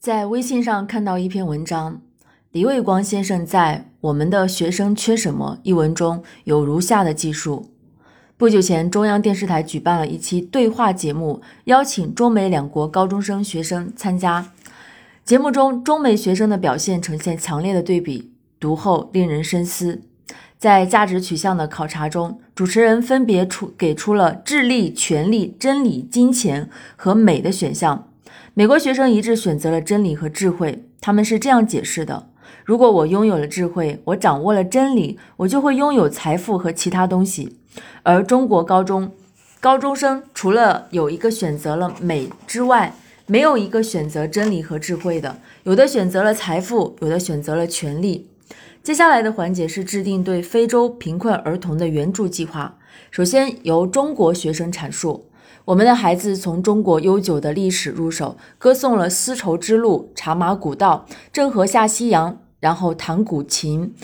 [0.00, 2.00] 在微信上看到一篇文章，
[2.52, 7.70] 李卫光先生在《我们的学生缺什么》一文中有如下的记述：
[8.36, 14.52] 不久前，中央电视台举办了一期对话节目，邀请中美两国高中生学生参加。
[15.24, 18.30] 节目中，中美学生的表现呈现强烈的对比，
[18.60, 20.02] 读后令人深思。
[20.56, 28.07] 在价值取向的考察中，主持人分别出给出了智力、权力、真理、金钱和美的选项。
[28.58, 30.82] 美国学生一致选择了真理和智慧。
[31.00, 32.28] 他们是这样解释的：
[32.64, 37.56] 如果我拥有了智慧，我掌握了真理，我就会拥有财富和其他东西。
[38.02, 39.12] 而中国高中
[39.60, 42.92] 高中生除了有一个选择了美之外，
[43.26, 45.38] 没有一个选择真理和智慧的。
[45.62, 48.28] 有的选择了财富，有的选择了权利。
[48.82, 52.76] 接下来的环节是制定对非洲贫困儿童的援助计划。
[53.12, 55.27] 首先由中国学生阐述。
[55.68, 63.94] 我们的孩子从中国悠久的历史入手，歌颂了丝绸之路、茶马古道、郑和下西洋，然后弹古琴、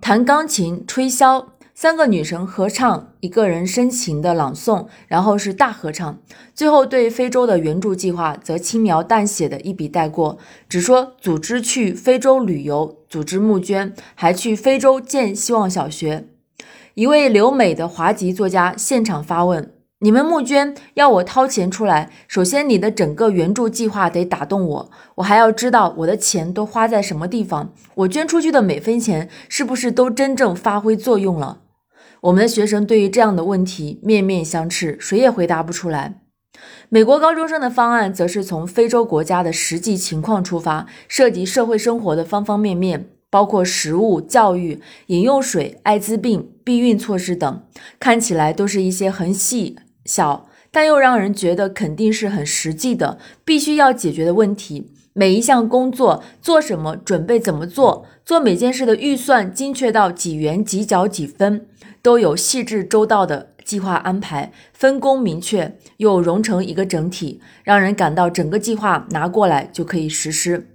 [0.00, 6.18] 弹钢琴、吹箫，三个女神合唱，一个人深情的朗诵，然后是大合唱。
[6.52, 10.36] 最后对非洲的援助计划则轻描淡写的一笔带过，
[10.68, 16.26] 只说组织去非洲旅游，组织募捐，还去非洲建希望小学。
[16.94, 19.72] 一位留美的华籍作家现场发问。
[20.04, 31.60] 你们募捐要我掏钱出来，首先你的整个援助计划得打动我，我还要知道我的钱都花在什么地方，我捐出去的每分钱是不是都真正发挥作用了？
[32.22, 36.20] 我们的学生对于这样的问题面面相觑，谁也回答不出来。
[36.88, 47.62] 美国高中生的方案则是从非洲国家的实际情况出发，涉及社会生活的方方面面，包括食物、教育、饮用水、艾滋病、避孕措施等，
[48.00, 49.76] 看起来都是一些很细。
[50.14, 54.92] 小，但又让人觉得肯定是很实际的，必须要解决的问题。
[55.14, 61.66] 每一项工作做什么，准备怎么做，做每件事的预算精确到几元几角几分，
[62.02, 70.71] 都有细致周到的计划安排，分工明确，又融成一个整体，让人感到整个计划拿过来就可以实施。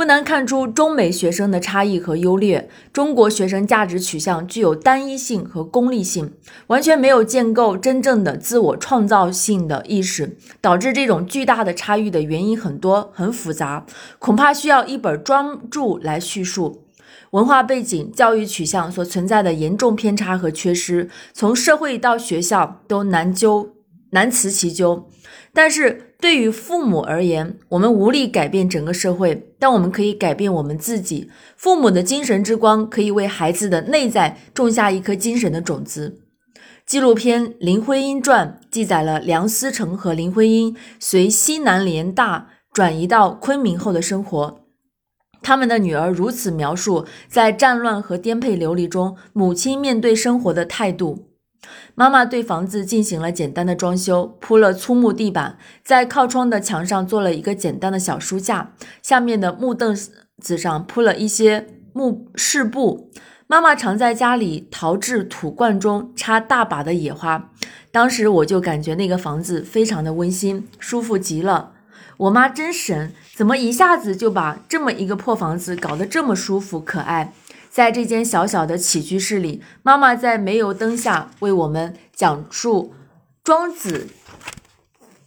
[0.00, 2.70] 不难看出中美学生的差异和优劣。
[2.90, 6.32] 中国学生价值取向具有单一性和功利性，
[6.68, 13.84] 完全没有建构真正的自我创造性的意识，导致这种巨大的差异的原因很多很复杂，
[14.18, 16.86] 恐怕需要一本专著来叙述。
[17.32, 23.74] 文化背景、教育取向所存在的严重偏差和缺失，从社会到学校都难究
[24.10, 25.08] 难辞其咎。
[25.52, 26.06] 但是。
[26.20, 31.30] 对于父母而言，我们无力改变整个社会，但我们可以改变我们自己。
[31.56, 36.20] 父母的精神之光可以为孩子的内在种下一颗精神的种子。
[36.84, 44.60] 纪录片《林徽因传》记载了梁思成和林徽因随西南联大转移到昆明后的生活。
[45.40, 51.29] 他们的女儿如此描述在战乱和颠沛流离中，母亲面对生活的态度。
[51.94, 58.72] 妈妈对房子进行了简单的装修，铺了粗木地板，在靠窗的墙上做了一个简单的小书架，
[59.02, 59.96] 下面的木凳
[60.40, 63.10] 子上铺了一些木饰布。
[63.46, 67.50] 妈妈常在家里陶制土罐中插大把的野花，
[67.90, 71.72] 当时我就感觉那个房子非常的温馨，舒服极了。
[72.16, 77.32] 我妈真神，怎么一下子就把这么一个破房子搞得这么舒服可爱？
[77.70, 82.92] 在这间小小的起居室里，妈妈在煤油灯下为我们讲述
[83.44, 84.08] 《庄子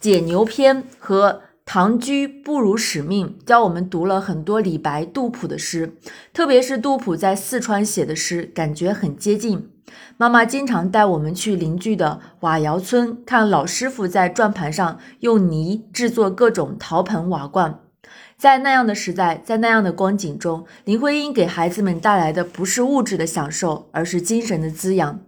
[0.00, 1.32] 解牛篇》和
[1.64, 5.94] 《唐居不辱使命》，教我们读了很多李白、杜甫的诗，
[6.32, 9.70] 特别是杜甫在四川写的诗，感觉很接近。
[10.16, 17.81] 妈妈经常带我们去邻居的瓦窑村，看老师傅在转盘上用泥制作各种陶盆瓦罐。
[18.42, 25.20] 在那样的时代，在那样的光景中，林徽因给孩子们带来的不是物质的享受，而是精神的滋养。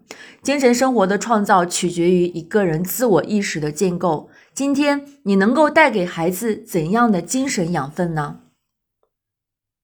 [0.43, 4.29] 精神生活的创造取决于一个人自我意识的建构。
[4.53, 8.38] 今天，你能够带给孩子怎样的精神养分呢？